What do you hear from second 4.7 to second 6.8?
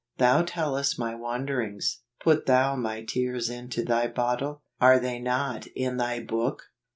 are they not in thy book